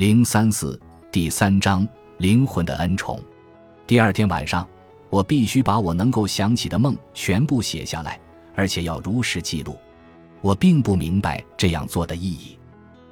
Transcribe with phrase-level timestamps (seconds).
[0.00, 0.80] 零三四
[1.12, 1.86] 第三章
[2.16, 3.22] 灵魂的恩宠。
[3.86, 4.66] 第二天晚上，
[5.10, 8.18] 我必须把我能够想起的梦全部写下来，
[8.54, 9.76] 而且要如实记录。
[10.40, 12.58] 我并不明白这样做的意义，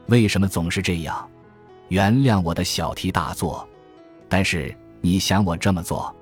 [0.06, 1.29] 为什么总是这样？
[1.88, 3.68] 原谅我的小题大做，
[4.27, 6.16] 但是你想我这么做，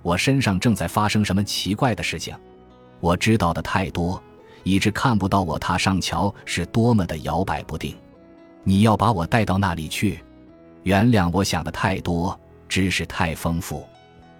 [0.00, 2.34] 我身上正在发生什么奇怪的事情？
[3.00, 4.18] 我知道的太多，
[4.62, 7.94] 以致看不到我踏上桥是多么的摇摆不定。
[8.68, 10.18] 你要把我带到那里去？
[10.82, 12.36] 原谅我想的太多，
[12.68, 13.86] 知识太丰富，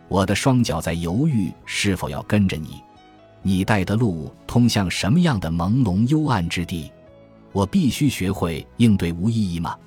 [0.09, 2.83] 我的双脚在犹豫是否要跟着你。
[3.41, 6.91] 你带的路通向什么样的朦胧幽暗之地？
[7.53, 9.79] 我必须学会应对无意义吗？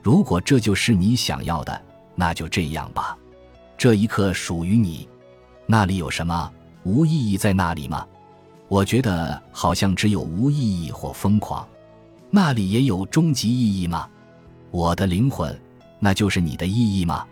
[0.00, 1.82] 如果这就是你想要的，
[2.14, 3.18] 那就这样吧。
[3.76, 5.08] 这一刻属于你。
[5.66, 6.52] 那里有什么
[6.84, 8.06] 无意义在那里吗？
[8.68, 11.66] 我觉得好像只有无意义或疯狂。
[12.30, 14.08] 那里也有终极意义吗？
[14.70, 15.58] 我的灵魂，
[15.98, 17.26] 那就是你的意义吗？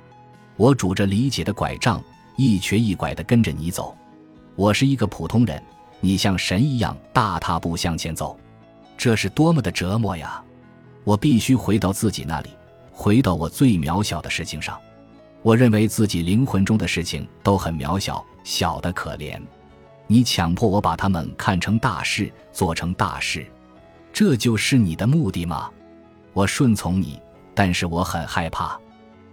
[0.56, 2.02] 我拄着理解的拐杖，
[2.36, 3.96] 一瘸一拐地跟着你走。
[4.56, 5.62] 我是一个普通人，
[6.00, 8.36] 你像神一样大踏步向前走，
[8.96, 10.42] 这是多么的折磨呀！
[11.04, 12.50] 我必须回到自己那里，
[12.90, 14.76] 回到我最渺小的事情上。
[15.42, 19.40] 我认为自己灵魂中的事情都很渺小，小的可怜。
[20.08, 23.46] 你强迫我把它们看成大事，做成大事。
[24.12, 25.70] 这就是你的目的吗？
[26.32, 27.20] 我顺从你，
[27.54, 28.78] 但是我很害怕。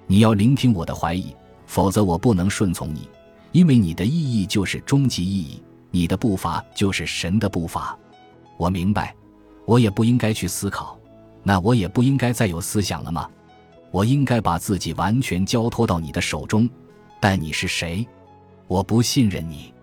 [0.07, 3.09] 你要聆听我的怀疑，否则我不能顺从你，
[3.51, 7.97] 因为你的意义就是终极意义，你的步伐就是神的步伐。
[8.57, 9.15] 我明白，
[9.65, 10.97] 我也不应该去思考，
[11.43, 13.29] 那我也不应该再有思想了吗？
[13.91, 16.69] 我应该把自己完全交托到你的手中，
[17.19, 18.05] 但你是谁？
[18.67, 19.73] 我不信任你，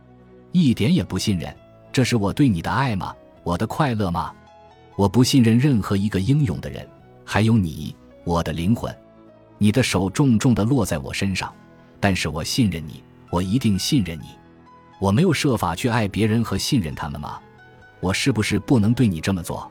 [0.53, 1.55] 一点也不信任。
[1.93, 3.15] 这是我对你的爱吗？
[3.43, 4.33] 我的快乐吗？
[4.97, 6.87] 我不信任任何一个英勇的人，
[7.25, 8.95] 还有你，我的灵魂。
[9.59, 11.53] 你的手重重地落在我身上，
[12.01, 14.27] 但是我信任你，我一定信任你。
[15.01, 17.41] 我没有设法去爱别人和信任他们吗？
[18.01, 19.71] 我是不是不能对你这么做？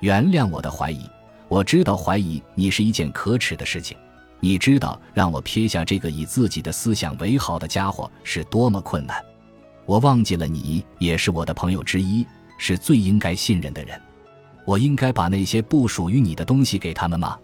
[0.00, 1.08] 原谅我的怀疑，
[1.48, 3.96] 我知道怀疑你是一件可耻的事情。
[4.40, 9.22] 你知道让我撇下这个以自己的思想为豪的家伙是多么困难。
[9.86, 12.26] 我忘记了你也是我的朋友之一，
[12.58, 14.00] 是最应该信任的人。
[14.64, 17.38] 我应该把那些不属于你的东西给他们吗？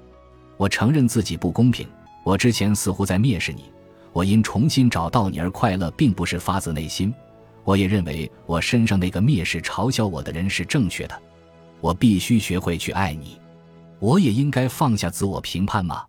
[0.57, 1.87] 我承认自己不公平。
[2.25, 3.65] 我之前似乎在蔑视你。
[4.13, 7.15] 我因重新找到你而快乐，并不是发自内心。
[7.65, 11.23] 我也认为我身上那个蔑视、嘲笑我的人是正确的。
[11.81, 13.39] 我必须学会去爱你。
[14.01, 16.05] 我也应该放下自我评判吗？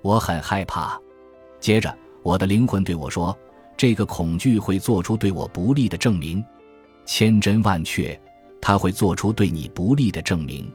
[0.00, 0.98] 我很害怕。
[1.60, 3.36] 接着，我的灵魂对我说
[3.76, 6.42] ：“这个恐惧会做出对我不利的证明，
[7.04, 8.18] 千真万确。”
[8.62, 10.72] 他会做出对你不利的证明，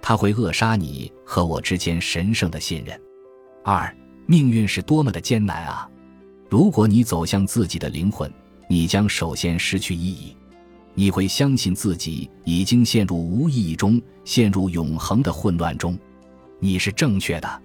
[0.00, 2.98] 他会扼杀你和我之间神圣的信任。
[3.62, 3.94] 二，
[4.26, 5.86] 命运是多么的艰难啊！
[6.48, 8.32] 如果你走向自己的灵魂，
[8.66, 10.34] 你将首先失去意义。
[10.94, 15.96] 你会相信自己已经陷入无意义中，陷入永恒的混乱中。
[16.58, 17.62] 你是正确的，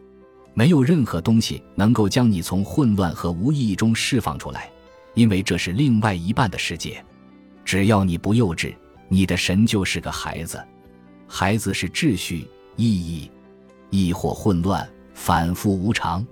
[0.53, 4.69] 没有任何东西能够将你从混乱和无意义中释放出来，
[5.13, 7.03] 因为这是另外一半的世界。
[7.63, 8.75] 只要你不幼稚。
[9.13, 10.59] 你的神就是个孩子，
[11.28, 12.47] 孩子是秩序、
[12.78, 13.29] 意义，
[13.91, 16.25] 亦或混乱、反复无常。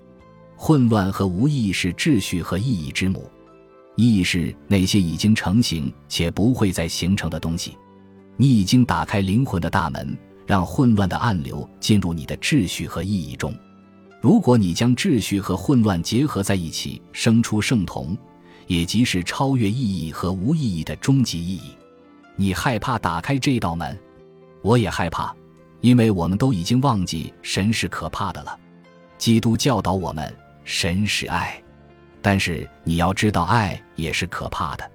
[0.56, 3.30] 混乱和无意义是秩序和意义之母。
[3.94, 7.78] 意义是那些已经成型且不会再形成的东西。
[8.36, 13.54] 你已经打开灵魂的大门，让混乱的暗流进入你的秩序和意义中。
[14.20, 18.18] 如果你将秩序和混乱结合在一起，生出圣童，
[18.66, 21.70] 也即是超越意义和无意义的终极意义。
[22.42, 23.96] 你害怕打开这道门，
[24.62, 25.32] 我也害怕，
[25.80, 28.58] 因为我们都已经忘记神是可怕的了。
[29.16, 31.62] 基督教导我们，神是爱，
[32.20, 34.90] 但是你要知道，爱也是可怕的。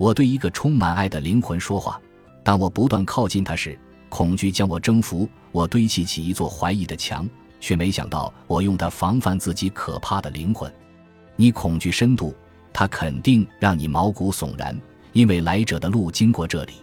[0.00, 2.00] 我对一个充满爱的灵魂说话，
[2.42, 3.78] 当我不断靠近他时，
[4.08, 7.24] 恐惧将我征服，我堆砌起一座怀疑的墙，
[7.60, 10.68] 却没想到我用它防范自己可怕的灵魂。
[11.36, 12.34] 你恐惧深度，
[12.72, 14.76] 它肯定让你毛骨悚然。
[15.12, 16.74] 因为来者的路经过这里，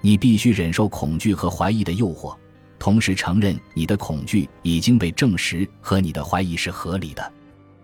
[0.00, 2.34] 你必须忍受恐惧和怀疑的诱惑，
[2.78, 7.32] 同时承认你的恐惧已经被证实和你的怀疑是合理的。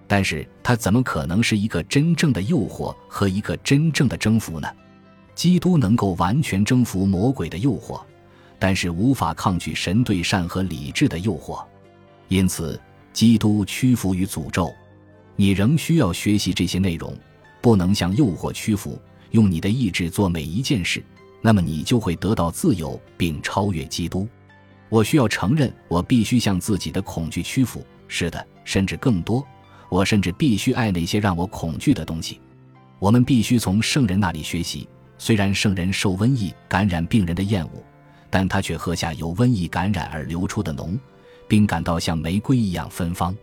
[0.06, 4.68] 但是，它怎么可能是一个真正的诱惑和一个真正的征服呢？
[5.34, 8.00] 基督能够完全征服魔鬼的诱惑，
[8.58, 11.64] 但是无法抗拒神对善和理智的诱惑。
[12.28, 12.80] 因此，
[13.12, 14.72] 基督屈服于诅咒。
[15.36, 17.12] 你仍需要学习这些内容，
[17.60, 18.96] 不能向诱惑屈服。
[19.34, 21.04] 用你的意志做每一件事，
[21.42, 24.28] 那么你就会得到自由并超越基督。
[24.88, 29.44] 我需要承认，我必须向自己的恐惧屈服，是的，甚至更多。
[29.88, 32.40] 我甚至必须爱那些让我恐惧的东西。
[33.00, 34.88] 我们必须从圣人那里学习。
[35.18, 37.82] 虽然圣人受瘟疫感染病人的厌恶，
[38.30, 40.96] 但他却喝下由瘟疫感染而流出的脓，
[41.48, 43.36] 并感到像玫瑰一样芬芳。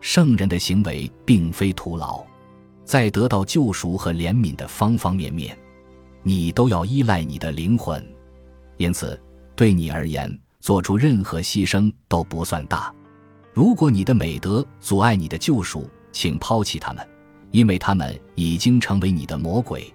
[0.00, 2.24] 圣人的行为并非徒劳，
[2.86, 5.58] 在得到救赎和怜悯的方方面面，
[6.22, 8.02] 你都要依赖你的灵魂。
[8.76, 9.20] 因此，
[9.56, 12.94] 对你而言，做出任何牺牲都不算大。
[13.52, 17.04] 如果你的美德阻碍你的救赎，请抛弃他们，
[17.50, 19.92] 因为他们已经成为你的魔鬼。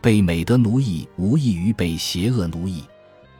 [0.00, 2.82] 被美德奴役无异于被邪恶奴役。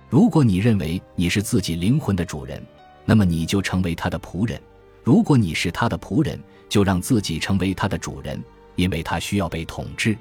[0.08, 2.64] 如果你认为你是自己灵魂的主人，
[3.04, 4.56] 那么你就成为他的仆人；
[5.02, 8.42] 如果你是他的仆人，就让自己成为他的主人，
[8.76, 10.16] 因为他需要被统治。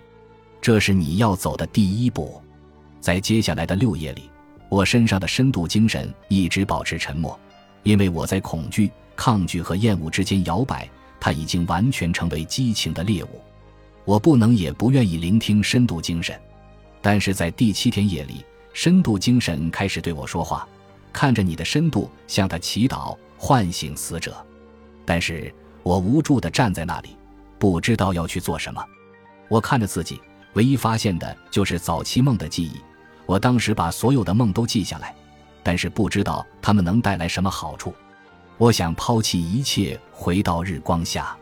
[0.62, 2.42] 这是你要走的第一步。
[3.00, 4.30] 在接下来的六夜里，
[4.70, 7.38] 我身上的深度精神一直保持沉默，
[7.84, 10.90] 因为我在恐惧、抗拒和厌恶之间摇摆。
[11.20, 13.42] 它已经完全成为激情的猎物。
[14.04, 16.38] 我不能也不愿意聆听深度精神，
[17.02, 20.68] 但是在第七天夜里，深度精神开始对我说话，
[21.14, 24.36] 看着你的深度向他祈祷，唤醒死者。
[25.06, 25.50] 但是
[25.82, 27.16] 我无助地站在那里，
[27.58, 28.84] 不知道要去做什么。
[29.48, 30.22] 我看着自己，
[30.54, 32.82] 唯一发现的就是早期梦的记忆。
[33.26, 35.16] 我当时把所有的梦都记下来，
[35.64, 37.94] 但是不知道他们能带来什么好处。
[38.58, 41.36] 我想抛弃一切，回到日光下，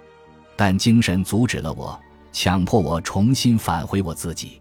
[0.55, 1.99] 但精神阻止了我。
[2.31, 4.60] 强迫我重新返回我自己。